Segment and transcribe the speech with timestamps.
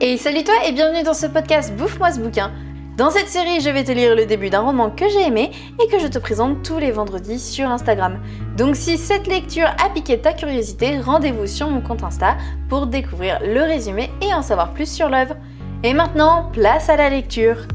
[0.00, 2.52] Et salut toi et bienvenue dans ce podcast Bouffe-moi ce bouquin.
[2.96, 5.50] Dans cette série, je vais te lire le début d'un roman que j'ai aimé
[5.82, 8.20] et que je te présente tous les vendredis sur Instagram.
[8.56, 12.36] Donc si cette lecture a piqué ta curiosité, rendez-vous sur mon compte Insta
[12.68, 15.36] pour découvrir le résumé et en savoir plus sur l'œuvre.
[15.84, 17.66] Et maintenant, place à la lecture.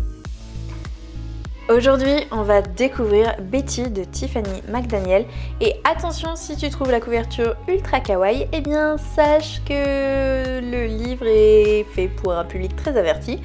[1.69, 5.25] Aujourd'hui, on va découvrir Betty de Tiffany McDaniel.
[5.61, 11.25] Et attention, si tu trouves la couverture ultra kawaii, eh bien sache que le livre
[11.25, 13.39] est fait pour un public très averti.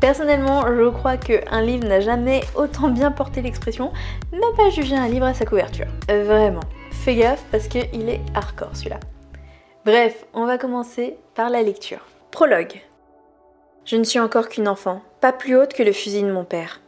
[0.00, 3.92] Personnellement, je crois qu'un livre n'a jamais autant bien porté l'expression
[4.32, 5.88] ne pas juger un livre à sa couverture.
[6.08, 9.00] Vraiment, fais gaffe parce qu'il est hardcore celui-là.
[9.84, 12.06] Bref, on va commencer par la lecture.
[12.30, 12.80] Prologue.
[13.84, 16.80] Je ne suis encore qu'une enfant, pas plus haute que le fusil de mon père.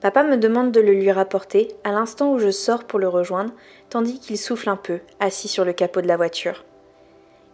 [0.00, 3.52] Papa me demande de le lui rapporter à l'instant où je sors pour le rejoindre,
[3.88, 6.64] tandis qu'il souffle un peu, assis sur le capot de la voiture.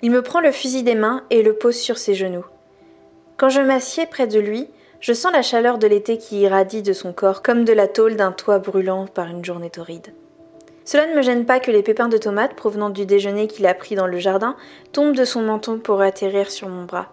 [0.03, 2.45] Il me prend le fusil des mains et le pose sur ses genoux.
[3.37, 4.69] Quand je m'assieds près de lui,
[4.99, 8.17] je sens la chaleur de l'été qui irradie de son corps comme de la tôle
[8.17, 10.13] d'un toit brûlant par une journée torride.
[10.85, 13.75] Cela ne me gêne pas que les pépins de tomates provenant du déjeuner qu'il a
[13.75, 14.57] pris dans le jardin
[14.91, 17.13] tombent de son menton pour atterrir sur mon bras.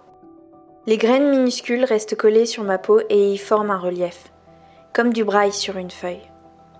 [0.87, 4.31] Les graines minuscules restent collées sur ma peau et y forment un relief
[4.93, 6.29] comme du braille sur une feuille.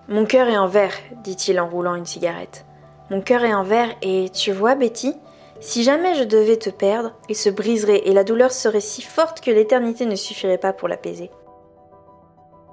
[0.08, 2.64] Mon cœur est en verre, dit-il en roulant une cigarette.
[3.10, 5.14] Mon cœur est en verre et tu vois, Betty,
[5.60, 9.40] si jamais je devais te perdre, il se briserait et la douleur serait si forte
[9.40, 11.30] que l'éternité ne suffirait pas pour l'apaiser.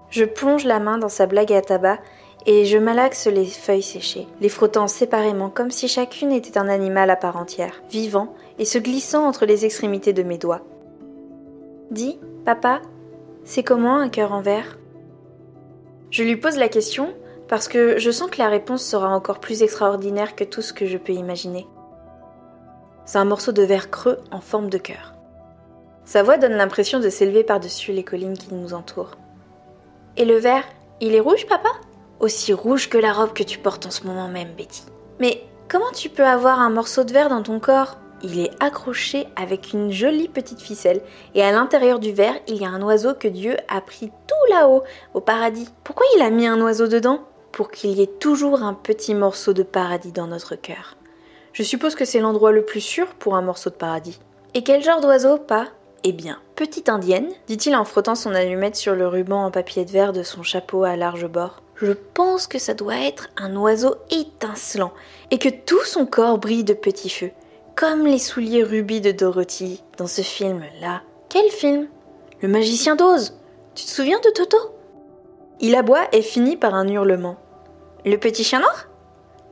[0.09, 1.99] Je plonge la main dans sa blague à tabac
[2.45, 7.09] et je malaxe les feuilles séchées, les frottant séparément comme si chacune était un animal
[7.09, 10.61] à part entière, vivant et se glissant entre les extrémités de mes doigts.
[11.91, 12.81] Dis, papa,
[13.43, 14.77] c'est comment un cœur en verre?
[16.09, 17.13] Je lui pose la question
[17.47, 20.86] parce que je sens que la réponse sera encore plus extraordinaire que tout ce que
[20.86, 21.67] je peux imaginer.
[23.05, 25.14] C'est un morceau de verre creux en forme de cœur.
[26.03, 29.17] Sa voix donne l'impression de s'élever par-dessus les collines qui nous entourent.
[30.17, 30.64] Et le verre,
[30.99, 31.69] il est rouge, papa?
[32.19, 34.83] Aussi rouge que la robe que tu portes en ce moment même, Betty.
[35.20, 37.98] Mais comment tu peux avoir un morceau de verre dans ton corps?
[38.23, 41.02] Il est accroché avec une jolie petite ficelle,
[41.36, 44.11] et à l'intérieur du verre, il y a un oiseau que Dieu a pris
[44.66, 45.70] au paradis.
[45.84, 47.22] Pourquoi il a mis un oiseau dedans?
[47.52, 50.95] Pour qu'il y ait toujours un petit morceau de paradis dans notre cœur.
[51.54, 54.20] Je suppose que c'est l'endroit le plus sûr pour un morceau de paradis.
[54.54, 55.68] Et quel genre d'oiseau, pas?
[56.04, 59.92] Eh bien, petite indienne, dit-il en frottant son allumette sur le ruban en papier de
[59.92, 61.64] verre de son chapeau à large bord.
[61.76, 64.94] Je pense que ça doit être un oiseau étincelant,
[65.32, 67.32] et que tout son corps brille de petits feux
[67.78, 71.04] comme les souliers rubis de Dorothy dans ce film-là.
[71.30, 71.88] Quel film?
[72.42, 73.38] Le magicien d'Oz
[73.77, 74.58] Tu te souviens de Toto?
[75.60, 77.38] Il aboie et finit par un hurlement.
[78.05, 78.88] Le petit chien noir?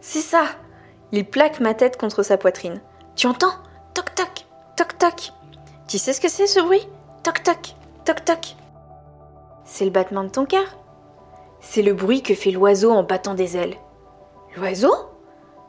[0.01, 0.45] C'est ça
[1.11, 2.81] Il plaque ma tête contre sa poitrine.
[3.15, 3.53] Tu entends?
[3.93, 5.31] Toc toc Toc toc
[5.87, 6.89] Tu sais ce que c'est ce bruit?
[7.21, 8.55] Toc toc Toc toc
[9.63, 10.75] C'est le battement de ton cœur.
[11.59, 13.77] C'est le bruit que fait l'oiseau en battant des ailes.
[14.57, 14.95] L'oiseau?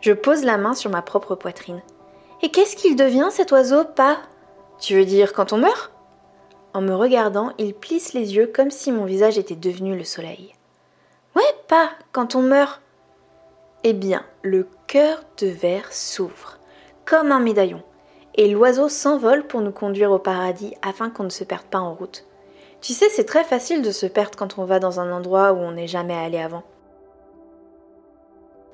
[0.01, 1.83] Je pose la main sur ma propre poitrine.
[2.41, 4.17] Et qu'est-ce qu'il devient cet oiseau, pas?
[4.79, 5.93] Tu veux dire quand on meurt?
[6.77, 10.53] En me regardant, il plisse les yeux comme si mon visage était devenu le soleil.
[11.35, 12.83] Ouais, pas quand on meurt.
[13.83, 16.59] Eh bien, le cœur de verre s'ouvre,
[17.07, 17.83] comme un médaillon,
[18.35, 21.95] et l'oiseau s'envole pour nous conduire au paradis afin qu'on ne se perde pas en
[21.95, 22.27] route.
[22.83, 25.57] Tu sais, c'est très facile de se perdre quand on va dans un endroit où
[25.57, 26.65] on n'est jamais allé avant.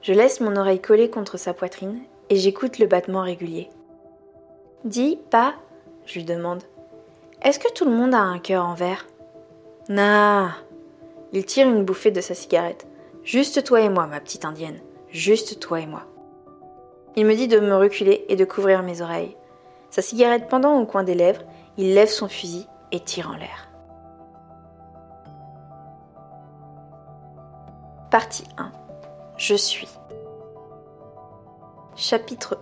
[0.00, 3.70] Je laisse mon oreille collée contre sa poitrine et j'écoute le battement régulier.
[4.82, 5.54] Dis, pas,
[6.04, 6.64] je lui demande.
[7.42, 9.04] Est-ce que tout le monde a un cœur en verre?
[9.88, 10.52] Nah.
[11.32, 12.86] Il tire une bouffée de sa cigarette.
[13.24, 14.80] Juste toi et moi, ma petite indienne.
[15.08, 16.04] Juste toi et moi.
[17.16, 19.36] Il me dit de me reculer et de couvrir mes oreilles.
[19.90, 21.42] Sa cigarette pendant au coin des lèvres,
[21.78, 23.68] il lève son fusil et tire en l'air.
[28.10, 28.70] Partie 1.
[29.36, 29.88] Je suis.
[31.96, 32.60] Chapitre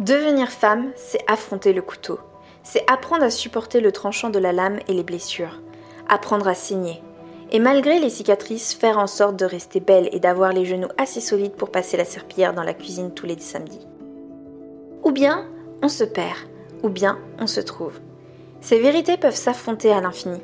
[0.00, 2.18] 1 Devenir femme, c'est affronter le couteau.
[2.64, 5.60] C'est apprendre à supporter le tranchant de la lame et les blessures.
[6.08, 7.00] Apprendre à saigner.
[7.52, 11.20] Et malgré les cicatrices, faire en sorte de rester belle et d'avoir les genoux assez
[11.20, 13.86] solides pour passer la serpillière dans la cuisine tous les samedis.
[15.04, 15.46] Ou bien,
[15.82, 16.38] on se perd.
[16.82, 18.00] Ou bien, on se trouve.
[18.60, 20.40] Ces vérités peuvent s'affronter à l'infini.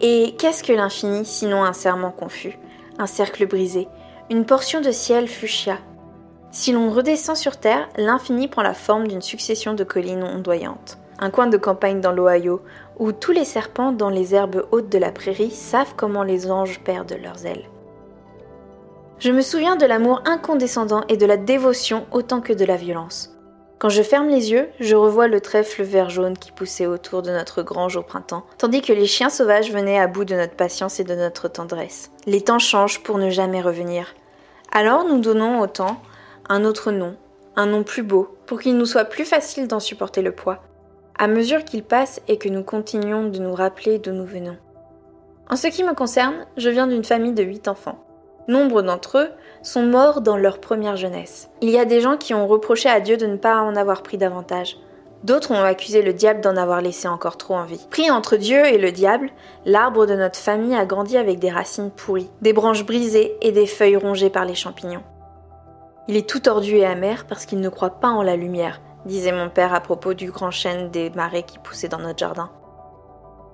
[0.00, 2.56] Et qu'est-ce que l'infini sinon un serment confus,
[2.98, 3.88] un cercle brisé,
[4.30, 5.78] une portion de ciel fuchsia,
[6.50, 10.98] si l'on redescend sur Terre, l'infini prend la forme d'une succession de collines ondoyantes.
[11.18, 12.62] Un coin de campagne dans l'Ohio,
[12.98, 16.80] où tous les serpents dans les herbes hautes de la prairie savent comment les anges
[16.80, 17.68] perdent leurs ailes.
[19.18, 23.34] Je me souviens de l'amour incondescendant et de la dévotion autant que de la violence.
[23.80, 27.30] Quand je ferme les yeux, je revois le trèfle vert jaune qui poussait autour de
[27.30, 30.98] notre grange au printemps, tandis que les chiens sauvages venaient à bout de notre patience
[31.00, 32.10] et de notre tendresse.
[32.26, 34.14] Les temps changent pour ne jamais revenir.
[34.70, 36.00] Alors nous donnons au temps
[36.48, 37.16] un autre nom,
[37.56, 40.62] un nom plus beau, pour qu'il nous soit plus facile d'en supporter le poids,
[41.18, 44.56] à mesure qu'il passe et que nous continuons de nous rappeler d'où nous venons.
[45.50, 47.98] En ce qui me concerne, je viens d'une famille de huit enfants.
[48.46, 49.28] Nombre d'entre eux
[49.62, 51.50] sont morts dans leur première jeunesse.
[51.60, 54.02] Il y a des gens qui ont reproché à Dieu de ne pas en avoir
[54.02, 54.78] pris davantage.
[55.24, 57.84] D'autres ont accusé le diable d'en avoir laissé encore trop en vie.
[57.90, 59.30] Pris entre Dieu et le diable,
[59.66, 63.66] l'arbre de notre famille a grandi avec des racines pourries, des branches brisées et des
[63.66, 65.02] feuilles rongées par les champignons.
[66.06, 69.32] Il est tout tordu et amer parce qu'il ne croit pas en la lumière, disait
[69.32, 72.50] mon père à propos du grand chêne des marais qui poussait dans notre jardin.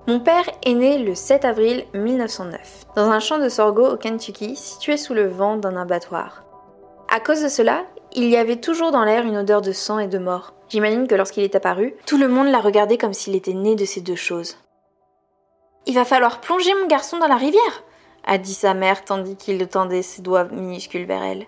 [0.07, 4.55] Mon père est né le 7 avril 1909, dans un champ de sorgho au Kentucky,
[4.55, 6.43] situé sous le vent d'un abattoir.
[7.11, 10.07] À cause de cela, il y avait toujours dans l'air une odeur de sang et
[10.07, 10.53] de mort.
[10.69, 13.85] J'imagine que lorsqu'il est apparu, tout le monde l'a regardé comme s'il était né de
[13.85, 14.57] ces deux choses.
[15.87, 17.83] Il va falloir plonger mon garçon dans la rivière,
[18.25, 21.45] a dit sa mère tandis qu'il tendait ses doigts minuscules vers elle.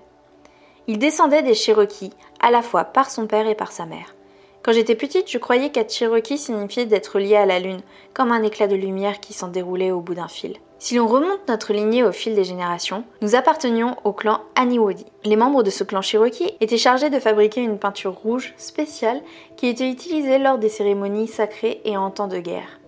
[0.88, 4.16] Il descendait des Cherokees, à la fois par son père et par sa mère.
[4.64, 7.80] Quand j'étais petite, je croyais qu'être Cherokee signifiait d'être lié à la lune,
[8.14, 10.58] comme un éclat de lumière qui s'en déroulait au bout d'un fil.
[10.80, 15.06] Si l'on remonte notre lignée au fil des générations, nous appartenions au clan Aniwodi.
[15.24, 19.22] Les membres de ce clan Cherokee étaient chargés de fabriquer une peinture rouge spéciale
[19.56, 22.80] qui était utilisée lors des cérémonies sacrées et en temps de guerre.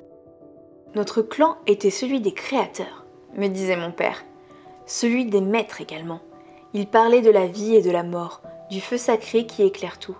[0.95, 3.05] Notre clan était celui des créateurs,
[3.35, 4.23] me disait mon père.
[4.85, 6.19] Celui des maîtres également.
[6.73, 10.17] Il parlait de la vie et de la mort, du feu sacré qui éclaire tout.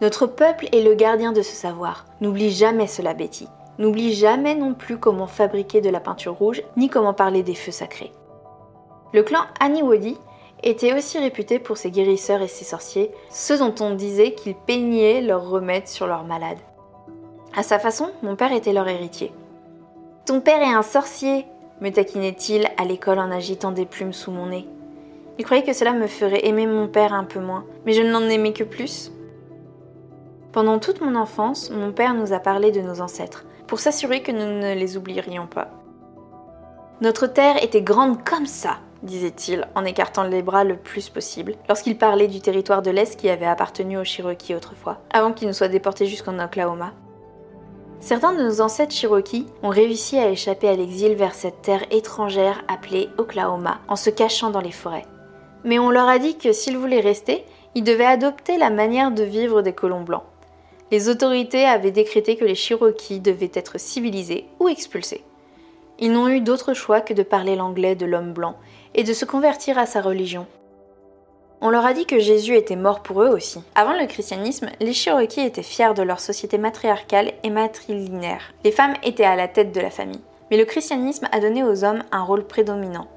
[0.00, 2.04] Notre peuple est le gardien de ce savoir.
[2.20, 3.46] N'oublie jamais cela, Betty.
[3.78, 7.72] N'oublie jamais non plus comment fabriquer de la peinture rouge, ni comment parler des feux
[7.72, 8.12] sacrés.
[9.12, 10.16] Le clan Aniwodi
[10.64, 15.20] était aussi réputé pour ses guérisseurs et ses sorciers, ceux dont on disait qu'ils peignaient
[15.20, 16.58] leurs remèdes sur leurs malades.
[17.56, 19.32] À sa façon, mon père était leur héritier.
[20.26, 21.46] Ton père est un sorcier,
[21.80, 24.66] me taquinait-il à l'école en agitant des plumes sous mon nez.
[25.38, 28.22] Il croyait que cela me ferait aimer mon père un peu moins, mais je n'en
[28.28, 29.10] aimais que plus?
[30.52, 34.30] Pendant toute mon enfance, mon père nous a parlé de nos ancêtres, pour s'assurer que
[34.30, 35.70] nous ne les oublierions pas.
[37.00, 41.98] Notre terre était grande comme ça, disait-il, en écartant les bras le plus possible, lorsqu'il
[41.98, 45.66] parlait du territoire de l'Est qui avait appartenu aux Cherokees autrefois, avant qu'ils ne soient
[45.66, 46.92] déportés jusqu'en Oklahoma.
[47.98, 52.62] Certains de nos ancêtres Cherokees ont réussi à échapper à l'exil vers cette terre étrangère
[52.68, 55.06] appelée Oklahoma, en se cachant dans les forêts.
[55.64, 57.44] Mais on leur a dit que s'ils voulaient rester,
[57.74, 60.24] ils devaient adopter la manière de vivre des colons blancs
[60.94, 65.24] les autorités avaient décrété que les Cherokees devaient être civilisés ou expulsés.
[65.98, 68.54] Ils n'ont eu d'autre choix que de parler l'anglais de l'homme blanc
[68.94, 70.46] et de se convertir à sa religion.
[71.60, 73.60] On leur a dit que Jésus était mort pour eux aussi.
[73.74, 78.52] Avant le christianisme, les Cherokees étaient fiers de leur société matriarcale et matrilinéaire.
[78.62, 80.20] Les femmes étaient à la tête de la famille.
[80.52, 83.08] Mais le christianisme a donné aux hommes un rôle prédominant.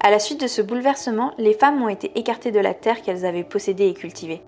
[0.00, 3.26] À la suite de ce bouleversement, les femmes ont été écartées de la terre qu'elles
[3.26, 4.42] avaient possédée et cultivée.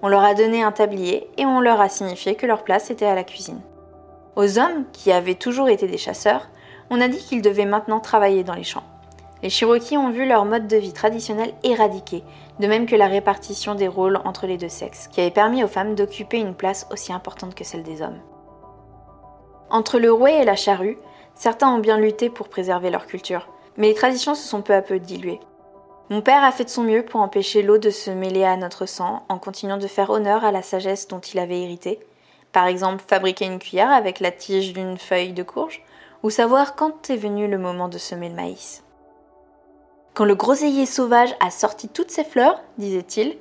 [0.00, 3.04] On leur a donné un tablier et on leur a signifié que leur place était
[3.04, 3.60] à la cuisine.
[4.34, 6.48] Aux hommes, qui avaient toujours été des chasseurs,
[6.90, 8.82] on a dit qu'ils devaient maintenant travailler dans les champs.
[9.42, 12.24] Les Cherokees ont vu leur mode de vie traditionnel éradiqué,
[12.60, 15.68] de même que la répartition des rôles entre les deux sexes, qui avait permis aux
[15.68, 18.20] femmes d'occuper une place aussi importante que celle des hommes.
[19.68, 20.96] Entre le rouet et la charrue,
[21.34, 24.82] certains ont bien lutté pour préserver leur culture, mais les traditions se sont peu à
[24.82, 25.40] peu diluées.
[26.10, 28.86] Mon père a fait de son mieux pour empêcher l'eau de se mêler à notre
[28.86, 31.98] sang en continuant de faire honneur à la sagesse dont il avait hérité.
[32.52, 35.82] Par exemple, fabriquer une cuillère avec la tige d'une feuille de courge,
[36.22, 38.82] ou savoir quand est venu le moment de semer le maïs.
[40.14, 43.36] Quand le groseillier sauvage a sorti toutes ses fleurs, disait-il,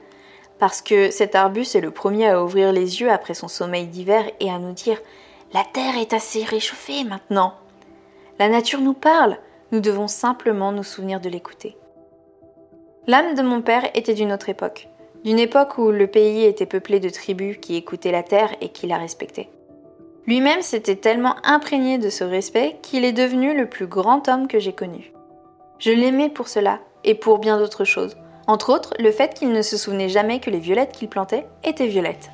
[0.57, 4.25] parce que cet arbuste est le premier à ouvrir les yeux après son sommeil d'hiver
[4.39, 4.99] et à nous dire
[5.53, 7.53] La terre est assez réchauffée maintenant.
[8.39, 9.37] La nature nous parle,
[9.73, 11.75] nous devons simplement nous souvenir de l'écouter.
[13.07, 14.87] L'âme de mon père était d'une autre époque,
[15.23, 18.85] d'une époque où le pays était peuplé de tribus qui écoutaient la terre et qui
[18.85, 19.49] la respectaient.
[20.27, 24.59] Lui-même s'était tellement imprégné de ce respect qu'il est devenu le plus grand homme que
[24.59, 25.11] j'ai connu.
[25.79, 28.15] Je l'aimais pour cela et pour bien d'autres choses,
[28.45, 31.87] entre autres le fait qu'il ne se souvenait jamais que les violettes qu'il plantait étaient
[31.87, 32.29] violettes.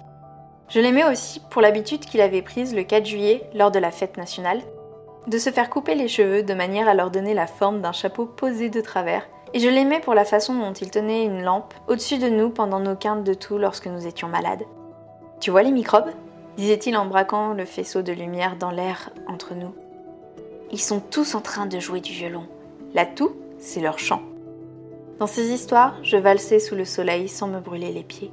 [0.67, 4.17] Je l'aimais aussi pour l'habitude qu'il avait prise le 4 juillet lors de la fête
[4.17, 4.61] nationale
[5.29, 8.25] de se faire couper les cheveux de manière à leur donner la forme d'un chapeau
[8.25, 12.17] posé de travers et je l'aimais pour la façon dont il tenait une lampe au-dessus
[12.17, 14.63] de nous pendant nos quintes de tout lorsque nous étions malades.
[15.39, 16.11] Tu vois les microbes?
[16.57, 19.73] disait-il en braquant le faisceau de lumière dans l'air entre nous.
[20.71, 22.43] Ils sont tous en train de jouer du violon.
[22.93, 24.21] La toux, c'est leur chant.
[25.19, 28.31] Dans ces histoires, je valsais sous le soleil sans me brûler les pieds.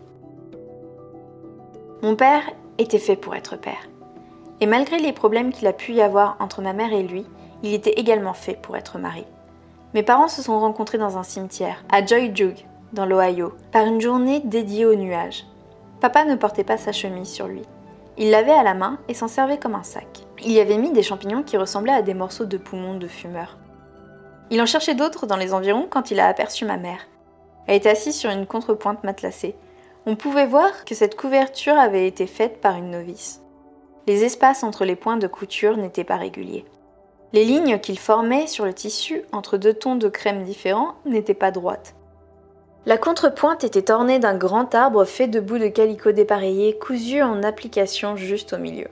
[2.03, 2.43] Mon père
[2.79, 3.89] était fait pour être père.
[4.61, 7.27] Et malgré les problèmes qu'il a pu y avoir entre ma mère et lui,
[7.63, 9.25] il était également fait pour être mari.
[9.95, 14.01] Mes parents se sont rencontrés dans un cimetière, à Joy Jug, dans l'Ohio, par une
[14.01, 15.47] journée dédiée aux nuages.
[16.01, 17.63] Papa ne portait pas sa chemise sur lui.
[18.19, 20.07] Il l'avait à la main et s'en servait comme un sac.
[20.43, 23.59] Il y avait mis des champignons qui ressemblaient à des morceaux de poumons de fumeur.
[24.51, 27.07] Il en cherchait d'autres dans les environs quand il a aperçu ma mère.
[27.67, 29.57] Elle était assise sur une contrepointe matelassée.
[30.07, 33.43] On pouvait voir que cette couverture avait été faite par une novice.
[34.07, 36.65] Les espaces entre les points de couture n'étaient pas réguliers.
[37.33, 41.51] Les lignes qu'il formait sur le tissu entre deux tons de crème différents n'étaient pas
[41.51, 41.95] droites.
[42.87, 47.43] La contrepointe était ornée d'un grand arbre fait de bouts de calicot dépareillé cousu en
[47.43, 48.87] application juste au milieu.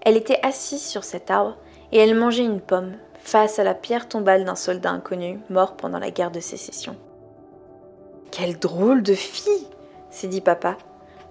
[0.00, 1.56] Elle était assise sur cet arbre
[1.92, 5.98] et elle mangeait une pomme face à la pierre tombale d'un soldat inconnu mort pendant
[5.98, 6.96] la guerre de sécession.
[8.30, 9.66] Quelle drôle de fille
[10.10, 10.76] s'est dit papa.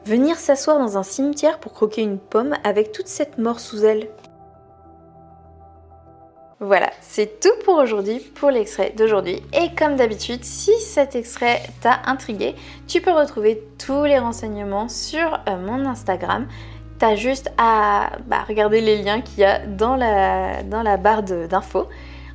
[0.05, 4.09] Venir s'asseoir dans un cimetière pour croquer une pomme avec toute cette mort sous elle.
[6.59, 9.41] Voilà, c'est tout pour aujourd'hui, pour l'extrait d'aujourd'hui.
[9.53, 12.55] Et comme d'habitude, si cet extrait t'a intrigué,
[12.87, 16.47] tu peux retrouver tous les renseignements sur euh, mon Instagram.
[16.99, 21.23] T'as juste à bah, regarder les liens qu'il y a dans la, dans la barre
[21.23, 21.87] d'infos.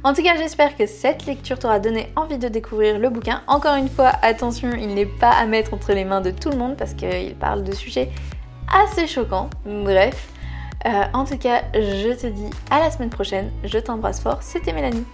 [0.09, 3.43] En tout cas, j'espère que cette lecture t'aura donné envie de découvrir le bouquin.
[3.47, 6.57] Encore une fois, attention, il n'est pas à mettre entre les mains de tout le
[6.57, 8.09] monde parce qu'il parle de sujets
[8.73, 9.51] assez choquants.
[9.67, 10.31] Bref.
[10.87, 13.53] Euh, en tout cas, je te dis à la semaine prochaine.
[13.65, 14.39] Je t'embrasse fort.
[14.41, 15.05] C'était Mélanie.